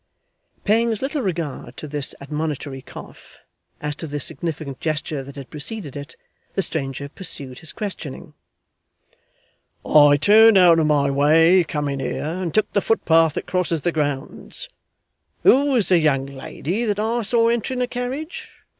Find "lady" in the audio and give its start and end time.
16.25-16.83